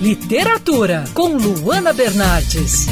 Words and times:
Literatura, 0.00 1.04
com 1.12 1.36
Luana 1.36 1.92
Bernardes. 1.92 2.86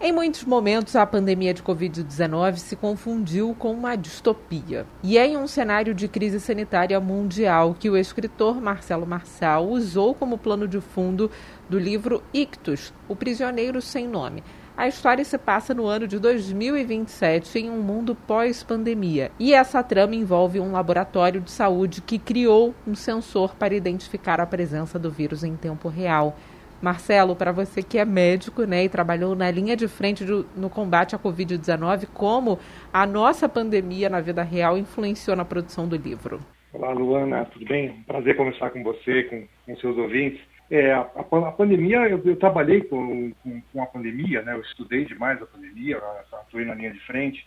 Em 0.00 0.10
muitos 0.10 0.42
momentos, 0.42 0.96
a 0.96 1.06
pandemia 1.06 1.54
de 1.54 1.62
Covid-19 1.62 2.56
se 2.56 2.74
confundiu 2.74 3.54
com 3.56 3.70
uma 3.70 3.94
distopia. 3.94 4.84
E 5.00 5.16
é 5.16 5.28
em 5.28 5.36
um 5.36 5.46
cenário 5.46 5.94
de 5.94 6.08
crise 6.08 6.40
sanitária 6.40 6.98
mundial 6.98 7.76
que 7.78 7.88
o 7.88 7.96
escritor 7.96 8.60
Marcelo 8.60 9.06
Marçal 9.06 9.68
usou 9.68 10.12
como 10.12 10.36
plano 10.36 10.66
de 10.66 10.80
fundo 10.80 11.30
do 11.70 11.78
livro 11.78 12.20
Ictus, 12.34 12.92
O 13.08 13.14
Prisioneiro 13.14 13.80
Sem 13.80 14.08
Nome. 14.08 14.42
A 14.78 14.86
história 14.86 15.24
se 15.24 15.36
passa 15.36 15.74
no 15.74 15.86
ano 15.86 16.06
de 16.06 16.20
2027 16.20 17.58
em 17.58 17.68
um 17.68 17.82
mundo 17.82 18.14
pós-pandemia. 18.14 19.32
E 19.36 19.52
essa 19.52 19.82
trama 19.82 20.14
envolve 20.14 20.60
um 20.60 20.70
laboratório 20.70 21.40
de 21.40 21.50
saúde 21.50 22.00
que 22.00 22.16
criou 22.16 22.72
um 22.86 22.94
sensor 22.94 23.56
para 23.56 23.74
identificar 23.74 24.40
a 24.40 24.46
presença 24.46 24.96
do 24.96 25.10
vírus 25.10 25.42
em 25.42 25.56
tempo 25.56 25.88
real. 25.88 26.36
Marcelo, 26.80 27.34
para 27.34 27.50
você 27.50 27.82
que 27.82 27.98
é 27.98 28.04
médico 28.04 28.62
né, 28.62 28.84
e 28.84 28.88
trabalhou 28.88 29.34
na 29.34 29.50
linha 29.50 29.74
de 29.74 29.88
frente 29.88 30.24
do, 30.24 30.46
no 30.54 30.70
combate 30.70 31.16
à 31.16 31.18
Covid-19, 31.18 32.06
como 32.14 32.60
a 32.92 33.04
nossa 33.04 33.48
pandemia 33.48 34.08
na 34.08 34.20
vida 34.20 34.44
real 34.44 34.78
influenciou 34.78 35.36
na 35.36 35.44
produção 35.44 35.88
do 35.88 35.96
livro? 35.96 36.38
Olá, 36.72 36.92
Luana, 36.92 37.46
tudo 37.46 37.64
bem? 37.64 38.04
Prazer 38.06 38.36
conversar 38.36 38.70
com 38.70 38.84
você, 38.84 39.24
com, 39.24 39.44
com 39.66 39.80
seus 39.80 39.98
ouvintes. 39.98 40.40
É, 40.70 40.92
a, 40.92 41.00
a, 41.00 41.52
pandemia, 41.52 42.08
eu, 42.08 42.20
eu 42.24 42.36
trabalhei 42.36 42.82
com, 42.82 43.32
com, 43.42 43.62
com, 43.72 43.82
a 43.82 43.86
pandemia, 43.86 44.42
né? 44.42 44.54
eu 44.54 44.60
estudei 44.60 45.06
demais 45.06 45.40
a 45.40 45.46
pandemia, 45.46 45.98
atuei 46.32 46.66
na 46.66 46.74
linha 46.74 46.92
de 46.92 47.00
frente, 47.00 47.46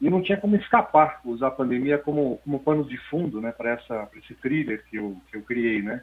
e 0.00 0.08
não 0.08 0.22
tinha 0.22 0.38
como 0.38 0.54
escapar, 0.56 1.20
usar 1.24 1.48
a 1.48 1.52
pandemia 1.52 1.98
como, 1.98 2.38
como 2.44 2.60
pano 2.60 2.84
de 2.84 2.96
fundo 3.08 3.40
né? 3.40 3.50
para 3.50 3.80
esse 4.16 4.34
thriller 4.36 4.84
que 4.88 4.96
eu, 4.96 5.16
que 5.30 5.36
eu 5.36 5.42
criei. 5.42 5.82
Né? 5.82 6.02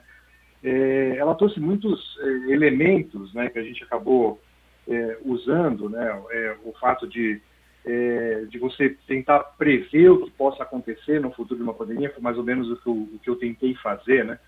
É, 0.62 1.16
ela 1.18 1.34
trouxe 1.36 1.62
muitos 1.62 2.18
é, 2.20 2.52
elementos 2.52 3.34
né, 3.34 3.50
que 3.50 3.60
a 3.60 3.64
gente 3.64 3.82
acabou 3.84 4.42
é, 4.86 5.18
usando, 5.24 5.90
né, 5.90 6.24
é, 6.32 6.58
o 6.66 6.74
fato 6.74 7.08
de, 7.08 7.42
é, 7.86 8.46
de 8.50 8.58
você 8.58 8.98
tentar 9.08 9.40
prever 9.58 10.10
o 10.10 10.26
que 10.26 10.32
possa 10.32 10.64
acontecer 10.64 11.22
no 11.22 11.32
futuro 11.32 11.58
de 11.58 11.64
uma 11.64 11.74
pandemia, 11.74 12.12
foi 12.12 12.22
mais 12.22 12.38
ou 12.38 12.44
menos 12.44 12.70
o 12.70 12.76
que 12.76 12.88
eu, 12.88 12.94
o 12.94 13.20
que 13.24 13.30
eu 13.30 13.36
tentei 13.38 13.76
fazer, 13.76 14.26
né? 14.26 14.40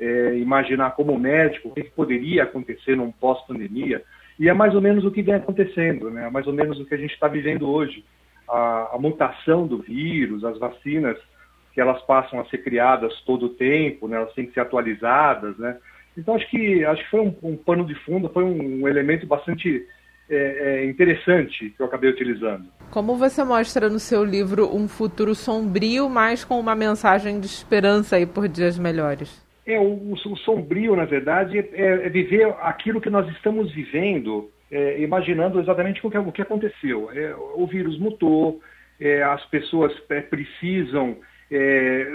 É, 0.00 0.36
imaginar 0.36 0.92
como 0.92 1.18
médico 1.18 1.68
o 1.68 1.72
que 1.72 1.84
poderia 1.84 2.44
acontecer 2.44 2.96
num 2.96 3.12
pós-pandemia, 3.12 4.02
e 4.38 4.48
é 4.48 4.52
mais 4.52 4.74
ou 4.74 4.80
menos 4.80 5.04
o 5.04 5.10
que 5.10 5.22
vem 5.22 5.34
acontecendo, 5.34 6.10
né? 6.10 6.26
é 6.26 6.30
mais 6.30 6.46
ou 6.46 6.52
menos 6.52 6.78
o 6.80 6.84
que 6.84 6.94
a 6.94 6.98
gente 6.98 7.12
está 7.12 7.28
vivendo 7.28 7.68
hoje. 7.68 8.04
A, 8.48 8.90
a, 8.94 8.98
mutação 8.98 9.66
do 9.66 9.78
vírus, 9.78 10.44
as 10.44 10.58
vacinas, 10.58 11.16
que 11.72 11.80
elas 11.80 12.02
passam 12.02 12.40
a 12.40 12.44
ser 12.46 12.58
criadas 12.58 13.14
todo 13.24 13.46
o 13.46 13.50
tempo, 13.50 14.08
né? 14.08 14.16
elas 14.16 14.32
têm 14.34 14.46
que 14.46 14.52
ser 14.52 14.60
atualizadas. 14.60 15.56
Né? 15.58 15.76
Então, 16.16 16.34
acho 16.34 16.48
que, 16.50 16.84
acho 16.84 17.04
que 17.04 17.10
foi 17.10 17.20
um, 17.20 17.34
um 17.42 17.56
pano 17.56 17.86
de 17.86 17.94
fundo, 17.94 18.28
foi 18.30 18.44
um, 18.44 18.82
um 18.82 18.88
elemento 18.88 19.26
bastante 19.26 19.86
é, 20.28 20.36
é, 20.36 20.86
interessante 20.86 21.70
que 21.70 21.80
eu 21.80 21.86
acabei 21.86 22.10
utilizando. 22.10 22.64
Como 22.90 23.16
você 23.16 23.44
mostra 23.44 23.88
no 23.88 23.98
seu 23.98 24.24
livro 24.24 24.74
um 24.74 24.88
futuro 24.88 25.34
sombrio, 25.34 26.08
mas 26.08 26.44
com 26.44 26.58
uma 26.58 26.74
mensagem 26.74 27.38
de 27.38 27.46
esperança 27.46 28.16
aí 28.16 28.26
por 28.26 28.48
dias 28.48 28.78
melhores? 28.78 29.42
É, 29.64 29.78
o, 29.78 30.12
o 30.12 30.36
sombrio, 30.38 30.96
na 30.96 31.04
verdade, 31.04 31.58
é, 31.58 31.70
é, 31.74 32.08
viver 32.08 32.54
aquilo 32.60 33.00
que 33.00 33.10
nós 33.10 33.28
estamos 33.30 33.72
vivendo, 33.72 34.50
é, 34.70 35.00
imaginando 35.00 35.60
exatamente 35.60 36.04
o 36.04 36.10
que, 36.10 36.18
o 36.18 36.32
que 36.32 36.42
aconteceu. 36.42 37.10
É, 37.12 37.34
o 37.36 37.66
vírus 37.66 37.98
mutou, 37.98 38.60
é, 39.00 39.22
as 39.22 39.44
pessoas 39.46 39.92
é, 40.08 40.20
precisam 40.20 41.16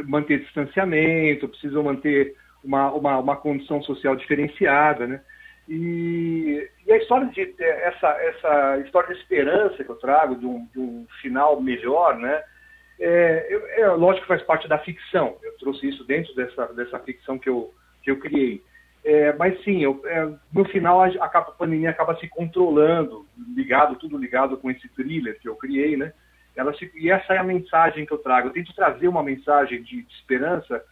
manter 0.08 0.40
distanciamento, 0.40 1.48
precisam 1.48 1.84
manter 1.84 2.34
uma, 2.64 2.92
uma, 2.92 3.20
uma 3.20 3.36
condição 3.36 3.84
social 3.84 4.16
diferenciada, 4.16 5.06
né? 5.06 5.22
E, 5.70 6.68
e, 6.88 6.92
a 6.92 6.98
história 6.98 7.28
de 7.28 7.53
essa, 7.59 8.08
essa 8.08 8.78
história 8.80 9.14
de 9.14 9.22
esperança 9.22 9.84
que 9.84 9.90
eu 9.92 9.98
trago 9.98 10.38
de 10.38 10.45
um, 10.48 10.66
de 10.73 10.80
um 10.80 11.06
final 11.22 11.62
melhor, 11.62 12.18
né? 12.18 12.41
É, 13.00 13.81
é, 13.81 13.88
lógico 13.90 14.24
que 14.24 14.28
faz 14.28 14.41
parte 14.44 14.68
da 14.68 14.80
ficção. 14.80 15.38
Eu 15.44 15.56
trouxe 15.58 15.88
isso 15.88 16.03
dentro 16.03 16.34
dessa, 16.35 16.66
dessa 16.74 17.00
ficção 17.00 17.38
que 17.38 17.50
eu, 17.50 17.74
que 18.02 18.09
eu 18.09 18.19
criei. 18.19 18.62
É, 19.03 19.34
mas 19.34 19.62
sim, 19.63 19.84
eu, 19.84 20.02
é, 20.06 20.28
no 20.53 20.66
final 20.66 21.02
a, 21.02 21.07
a 21.07 21.41
pandemia 21.41 21.91
acaba 21.91 22.18
se 22.18 22.28
controlando, 22.28 23.25
ligado, 23.56 23.96
tudo 23.96 24.18
ligado 24.18 24.57
com 24.57 24.69
esse 24.69 24.88
thriller 24.90 25.40
que 25.40 25.47
eu 25.47 25.56
criei, 25.56 25.96
né? 25.96 26.12
Ela 26.56 26.74
se, 26.74 26.91
e 26.96 27.12
essa 27.12 27.34
é 27.34 27.38
a 27.38 27.44
mensagem 27.44 28.06
que 28.06 28.12
eu 28.12 28.18
trago. 28.18 28.47
Eu 28.47 28.53
tento 28.53 28.74
trazer 28.74 29.07
uma 29.07 29.22
mensagem 29.22 29.81
de, 29.84 30.02
de 30.02 30.13
esperança, 30.13 30.84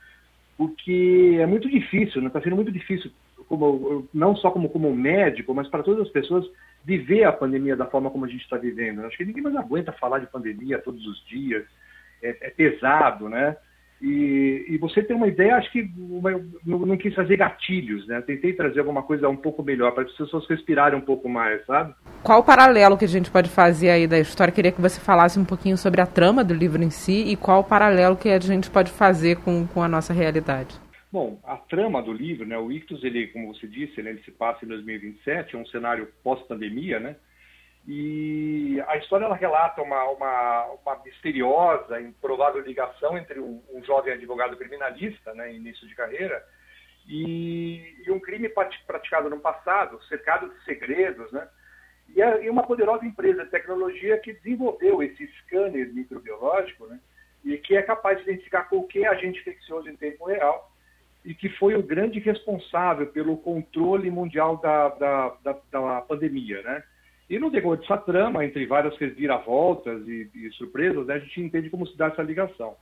porque 0.56 1.38
é 1.42 1.46
muito 1.48 1.68
difícil, 1.68 2.26
está 2.26 2.40
né? 2.40 2.44
sendo 2.44 2.56
muito 2.56 2.72
difícil, 2.72 3.12
como, 3.50 4.08
não 4.14 4.36
só 4.36 4.52
como, 4.52 4.70
como 4.70 4.96
médico, 4.96 5.54
mas 5.56 5.68
para 5.68 5.84
todas 5.84 6.06
as 6.06 6.14
pessoas, 6.14 6.46
viver 6.84 7.24
a 7.24 7.34
pandemia 7.34 7.76
da 7.76 7.88
forma 7.88 8.12
como 8.12 8.26
a 8.26 8.28
gente 8.28 8.44
está 8.44 8.58
vivendo. 8.58 9.04
Acho 9.04 9.18
que 9.18 9.26
ninguém 9.26 9.42
mais 9.42 9.56
aguenta 9.56 9.92
falar 9.92 10.20
de 10.20 10.28
pandemia 10.28 10.78
todos 10.78 11.06
os 11.06 11.26
dias 11.26 11.66
é, 12.30 12.48
é 12.48 12.50
pesado, 12.50 13.30
né? 13.30 13.56
E, 14.02 14.66
e, 14.68 14.78
você 14.78 15.02
tem 15.02 15.16
uma 15.16 15.28
ideia, 15.28 15.56
acho 15.56 15.72
que 15.72 15.90
uma, 15.98 16.32
não, 16.66 16.80
não, 16.80 16.98
quis 16.98 17.16
fazer 17.16 17.38
gatilhos, 17.38 18.06
né? 18.08 18.22
Tentei 18.22 18.52
trazer 18.52 18.80
alguma 18.80 19.02
coisa 19.02 19.30
um 19.30 19.38
pouco 19.38 19.64
melhor, 19.64 19.94
para 19.94 20.04
as 20.04 20.12
pessoas 20.12 20.46
respirarem 20.50 21.00
um 21.00 21.02
pouco 21.02 21.30
mais, 21.30 21.66
sabe? 21.66 21.96
Qual 22.22 22.42
o 22.42 22.44
paralelo 22.44 22.98
que 22.98 23.06
a 23.06 23.08
gente 23.08 23.32
pode 23.32 23.50
fazer 23.50 23.90
aí 23.90 24.06
da 24.06 24.20
história? 24.20 24.54
Queria 24.54 24.72
que 24.72 24.82
você 24.82 25.00
falasse 25.00 25.40
um 25.40 25.46
pouquinho 25.46 25.78
sobre 25.78 26.02
a 26.02 26.06
trama 26.06 26.44
do 26.44 26.54
livro 26.54 26.84
em 26.84 26.90
si 26.90 27.24
e 27.32 27.38
qual 27.38 27.62
o 27.62 27.64
paralelo 27.64 28.18
que 28.18 28.30
a 28.30 28.40
gente 28.40 28.70
pode 28.70 28.92
fazer 28.92 29.38
com, 29.38 29.66
com 29.66 29.82
a 29.82 29.88
nossa 29.88 30.14
realidade. 30.14 30.76
Bom, 31.12 31.40
a 31.46 31.56
trama 31.56 32.02
do 32.04 32.12
livro, 32.12 32.46
né? 32.46 32.58
O 32.58 32.70
Ictus, 32.70 33.02
ele, 33.02 33.28
como 33.28 33.54
você 33.54 33.66
disse, 33.66 34.04
né, 34.04 34.10
ele 34.10 34.22
se 34.24 34.32
passa 34.32 34.66
em 34.66 34.68
2027, 34.68 35.56
é 35.56 35.58
um 35.58 35.66
cenário 35.68 36.10
pós-pandemia, 36.22 37.00
né? 37.00 37.16
E 37.88 38.84
a 38.88 38.98
história 38.98 39.26
ela 39.26 39.36
relata 39.36 39.82
uma, 39.82 40.04
uma, 40.10 40.66
uma 40.84 41.04
misteriosa, 41.04 42.02
improvável 42.02 42.62
ligação 42.62 43.16
entre 43.16 43.40
um, 43.40 43.62
um 43.72 43.84
jovem 43.84 44.14
advogado 44.14 44.58
criminalista, 44.58 45.34
né, 45.36 45.54
início 45.54 45.88
de 45.88 45.94
carreira, 45.94 46.44
e, 47.08 48.04
e, 48.04 48.12
um 48.12 48.20
crime 48.20 48.50
praticado 48.88 49.30
no 49.30 49.40
passado, 49.40 50.04
cercado 50.06 50.50
de 50.50 50.64
segredos, 50.66 51.32
né, 51.32 51.48
e, 52.10 52.24
a, 52.24 52.40
e, 52.40 52.50
uma 52.50 52.66
poderosa 52.66 53.06
empresa 53.06 53.46
de 53.46 53.52
tecnologia 53.52 54.18
que 54.18 54.34
desenvolveu 54.34 55.04
esse 55.04 55.28
scanner 55.42 55.94
microbiológico, 55.94 56.88
né, 56.88 57.00
e 57.44 57.56
que 57.60 57.78
é 57.78 57.84
capaz 57.84 58.18
de 58.18 58.24
identificar 58.24 58.64
qualquer 58.64 59.08
agente 59.10 59.40
infeccioso 59.42 59.88
em 59.88 59.96
tempo 59.96 60.26
real, 60.26 60.72
e 61.24 61.36
que 61.36 61.50
foi 61.50 61.76
o 61.76 61.84
grande 61.84 62.20
responsável 62.20 63.06
pelo 63.08 63.38
controle 63.38 64.10
mundial 64.10 64.58
da, 64.58 64.90
da, 64.90 65.36
da, 65.44 65.58
da 65.72 66.02
pandemia, 66.02 66.62
né? 66.62 66.84
E 67.30 67.40
no 67.40 67.50
decorrer 67.50 67.80
dessa 67.80 67.98
trama, 67.98 68.46
entre 68.46 68.66
várias 68.68 68.96
reviravoltas 68.98 70.08
e, 70.08 70.30
e 70.36 70.52
surpresas, 70.52 71.08
né, 71.08 71.16
a 71.16 71.20
gente 71.20 71.42
entende 71.42 71.70
como 71.70 71.88
se 71.88 71.98
dá 71.98 72.08
essa 72.08 72.22
ligação. 72.22 72.76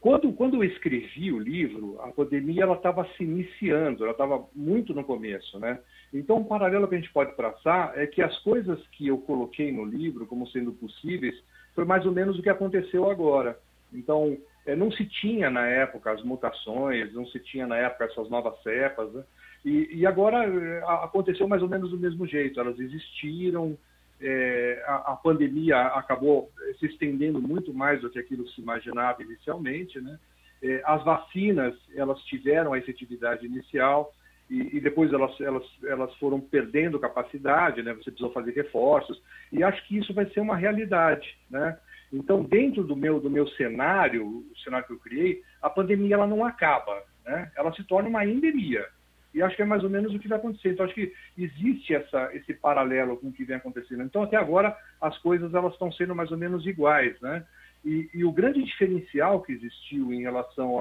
Quando, 0.00 0.32
quando 0.32 0.56
eu 0.56 0.64
escrevi 0.64 1.30
o 1.30 1.38
livro, 1.38 2.00
a 2.00 2.08
pandemia 2.08 2.62
ela 2.62 2.74
estava 2.74 3.06
se 3.16 3.22
iniciando, 3.22 4.02
ela 4.02 4.12
estava 4.12 4.46
muito 4.54 4.94
no 4.94 5.04
começo, 5.04 5.58
né? 5.58 5.78
Então, 6.12 6.38
um 6.38 6.44
paralelo 6.44 6.88
que 6.88 6.94
a 6.94 6.98
gente 6.98 7.12
pode 7.12 7.36
traçar 7.36 7.92
é 7.94 8.06
que 8.06 8.22
as 8.22 8.36
coisas 8.38 8.80
que 8.92 9.08
eu 9.08 9.18
coloquei 9.18 9.70
no 9.70 9.84
livro 9.84 10.26
como 10.26 10.48
sendo 10.48 10.72
possíveis 10.72 11.34
foi 11.74 11.84
mais 11.84 12.06
ou 12.06 12.12
menos 12.12 12.38
o 12.38 12.42
que 12.42 12.48
aconteceu 12.48 13.10
agora. 13.10 13.58
Então, 13.92 14.38
não 14.76 14.90
se 14.90 15.04
tinha 15.04 15.50
na 15.50 15.66
época 15.66 16.12
as 16.12 16.22
mutações, 16.22 17.12
não 17.12 17.26
se 17.26 17.38
tinha 17.40 17.66
na 17.66 17.76
época 17.76 18.04
essas 18.04 18.28
novas 18.28 18.60
cepas, 18.62 19.12
né? 19.12 19.24
E, 19.64 19.90
e 19.92 20.06
agora 20.06 20.44
eh, 20.46 20.82
aconteceu 20.86 21.46
mais 21.46 21.62
ou 21.62 21.68
menos 21.68 21.90
do 21.90 21.98
mesmo 21.98 22.26
jeito. 22.26 22.58
Elas 22.58 22.78
existiram, 22.78 23.76
é, 24.20 24.82
a, 24.86 25.12
a, 25.12 25.16
pandemia 25.16 25.78
acabou 25.88 26.50
se 26.78 26.86
estendendo 26.86 27.40
muito 27.40 27.72
mais 27.72 28.00
do 28.00 28.10
que 28.10 28.18
aquilo 28.18 28.44
que 28.44 28.54
se 28.54 28.60
imaginava 28.60 29.22
inicialmente, 29.22 30.00
né? 30.00 30.18
É, 30.62 30.82
as 30.84 31.02
vacinas 31.04 31.74
elas 31.94 32.22
tiveram 32.24 32.74
a 32.74 32.78
efetividade 32.78 33.46
inicial 33.46 34.12
e, 34.50 34.76
e, 34.76 34.80
depois 34.80 35.10
elas, 35.12 35.40
elas, 35.40 35.64
elas 35.84 36.14
foram 36.16 36.38
perdendo 36.38 36.98
capacidade, 36.98 37.82
né? 37.82 37.94
Você 37.94 38.10
precisou 38.10 38.32
fazer 38.32 38.50
reforços 38.52 39.22
e 39.50 39.62
acho 39.62 39.86
que 39.86 39.96
isso 39.96 40.12
vai 40.12 40.26
ser 40.30 40.40
uma 40.40 40.56
realidade, 40.56 41.38
né? 41.48 41.78
Então 42.12 42.42
dentro 42.42 42.82
do 42.82 42.96
meu 42.96 43.20
do 43.20 43.30
meu 43.30 43.46
cenário, 43.50 44.26
o 44.26 44.58
cenário 44.64 44.86
que 44.86 44.92
eu 44.92 44.98
criei, 44.98 45.42
a 45.62 45.70
pandemia 45.70 46.14
ela 46.14 46.26
não 46.26 46.44
acaba, 46.44 47.02
né? 47.24 47.50
Ela 47.56 47.72
se 47.72 47.84
torna 47.84 48.08
uma 48.08 48.24
endemia. 48.24 48.86
E 49.32 49.40
acho 49.40 49.54
que 49.54 49.62
é 49.62 49.64
mais 49.64 49.84
ou 49.84 49.90
menos 49.90 50.12
o 50.12 50.18
que 50.18 50.28
vai 50.28 50.38
acontecer. 50.38 50.72
Então, 50.72 50.84
acho 50.84 50.94
que 50.94 51.12
existe 51.38 51.94
essa, 51.94 52.30
esse 52.34 52.52
paralelo 52.52 53.16
com 53.16 53.28
o 53.28 53.32
que 53.32 53.44
vem 53.44 53.56
acontecendo. 53.56 54.02
Então, 54.02 54.22
até 54.22 54.36
agora, 54.36 54.76
as 55.00 55.16
coisas 55.18 55.54
elas 55.54 55.72
estão 55.72 55.92
sendo 55.92 56.14
mais 56.14 56.32
ou 56.32 56.36
menos 56.36 56.66
iguais, 56.66 57.18
né? 57.20 57.46
E, 57.84 58.10
e 58.12 58.24
o 58.24 58.32
grande 58.32 58.62
diferencial 58.62 59.40
que 59.42 59.52
existiu 59.52 60.12
em 60.12 60.20
relação 60.20 60.78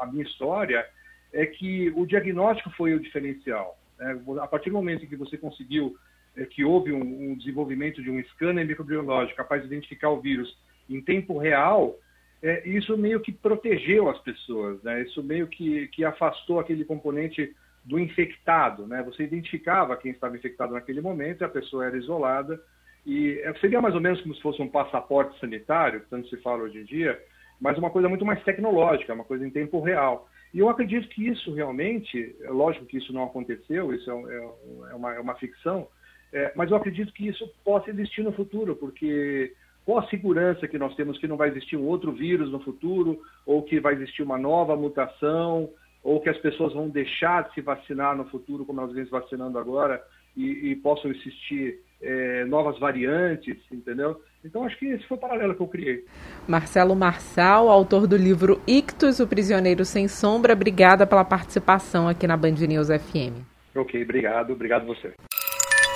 à 0.00 0.06
minha 0.06 0.24
história 0.24 0.86
é 1.32 1.44
que 1.44 1.92
o 1.94 2.06
diagnóstico 2.06 2.70
foi 2.70 2.94
o 2.94 3.00
diferencial. 3.00 3.78
Né? 3.98 4.18
A 4.40 4.46
partir 4.46 4.70
do 4.70 4.76
momento 4.76 5.04
em 5.04 5.08
que 5.08 5.16
você 5.16 5.36
conseguiu, 5.36 5.96
é, 6.38 6.46
que 6.46 6.64
houve 6.64 6.92
um, 6.92 7.30
um 7.30 7.36
desenvolvimento 7.36 8.02
de 8.02 8.10
um 8.10 8.22
scanner 8.24 8.66
microbiológico 8.66 9.36
capaz 9.36 9.62
de 9.62 9.68
identificar 9.68 10.10
o 10.10 10.20
vírus 10.20 10.56
em 10.88 11.00
tempo 11.02 11.38
real, 11.38 11.96
é, 12.42 12.66
isso 12.68 12.96
meio 12.96 13.20
que 13.20 13.32
protegeu 13.32 14.08
as 14.08 14.18
pessoas, 14.20 14.82
né? 14.82 15.02
Isso 15.02 15.22
meio 15.22 15.46
que, 15.48 15.88
que 15.88 16.04
afastou 16.04 16.60
aquele 16.60 16.84
componente 16.84 17.54
do 17.84 17.98
infectado, 17.98 18.86
né? 18.86 19.02
Você 19.02 19.24
identificava 19.24 19.96
quem 19.96 20.12
estava 20.12 20.36
infectado 20.36 20.72
naquele 20.72 21.00
momento, 21.00 21.44
a 21.44 21.48
pessoa 21.48 21.86
era 21.86 21.96
isolada 21.96 22.60
e 23.04 23.40
é, 23.42 23.52
seria 23.54 23.80
mais 23.80 23.94
ou 23.94 24.00
menos 24.00 24.20
como 24.20 24.34
se 24.34 24.42
fosse 24.42 24.62
um 24.62 24.68
passaporte 24.68 25.38
sanitário, 25.40 26.02
tanto 26.08 26.28
se 26.28 26.36
fala 26.38 26.62
hoje 26.62 26.78
em 26.78 26.84
dia, 26.84 27.20
mas 27.60 27.76
uma 27.76 27.90
coisa 27.90 28.08
muito 28.08 28.24
mais 28.24 28.42
tecnológica, 28.44 29.14
uma 29.14 29.24
coisa 29.24 29.46
em 29.46 29.50
tempo 29.50 29.80
real. 29.80 30.28
E 30.52 30.60
eu 30.60 30.68
acredito 30.68 31.08
que 31.08 31.26
isso 31.26 31.52
realmente, 31.54 32.36
é 32.42 32.50
lógico 32.50 32.86
que 32.86 32.98
isso 32.98 33.12
não 33.12 33.24
aconteceu, 33.24 33.92
isso 33.92 34.10
é, 34.10 34.14
é, 34.14 34.92
é 34.92 34.94
uma, 34.94 35.14
é 35.14 35.20
uma, 35.20 35.34
ficção, 35.34 35.88
é, 36.32 36.52
mas 36.54 36.70
eu 36.70 36.76
acredito 36.76 37.12
que 37.12 37.28
isso 37.28 37.48
possa 37.64 37.90
existir 37.90 38.22
no 38.22 38.32
futuro, 38.32 38.76
porque 38.76 39.52
qual 39.84 40.00
a 40.00 40.08
segurança 40.08 40.68
que 40.68 40.78
nós 40.78 40.94
temos 40.94 41.18
que 41.18 41.26
não 41.26 41.36
vai 41.36 41.48
existir 41.48 41.76
um 41.76 41.86
outro 41.86 42.12
vírus 42.12 42.50
no 42.50 42.60
futuro, 42.60 43.20
ou 43.46 43.62
que 43.62 43.80
vai 43.80 43.94
existir 43.94 44.22
uma 44.22 44.38
nova 44.38 44.76
mutação, 44.76 45.70
ou 46.02 46.20
que 46.20 46.28
as 46.28 46.38
pessoas 46.38 46.74
vão 46.74 46.88
deixar 46.88 47.48
de 47.48 47.54
se 47.54 47.60
vacinar 47.60 48.16
no 48.16 48.26
futuro, 48.26 48.64
como 48.64 48.80
elas 48.80 48.92
vêm 48.92 49.04
se 49.04 49.10
vacinando 49.10 49.58
agora, 49.58 50.02
e, 50.36 50.70
e 50.70 50.76
possam 50.76 51.10
existir 51.10 51.80
é, 52.00 52.44
novas 52.44 52.78
variantes, 52.78 53.56
entendeu? 53.72 54.20
Então 54.44 54.64
acho 54.64 54.78
que 54.78 54.86
esse 54.86 55.06
foi 55.06 55.16
o 55.16 55.20
paralelo 55.20 55.54
que 55.54 55.62
eu 55.62 55.68
criei. 55.68 56.04
Marcelo 56.46 56.94
Marçal, 56.94 57.68
autor 57.68 58.06
do 58.06 58.16
livro 58.16 58.60
Ictus, 58.66 59.20
o 59.20 59.26
Prisioneiro 59.26 59.84
Sem 59.84 60.06
Sombra, 60.06 60.52
obrigada 60.52 61.06
pela 61.06 61.24
participação 61.24 62.06
aqui 62.06 62.26
na 62.26 62.36
Band 62.36 62.52
News 62.68 62.88
FM. 62.88 63.42
Ok, 63.74 64.02
obrigado, 64.02 64.52
obrigado 64.52 64.86
você. 64.86 65.12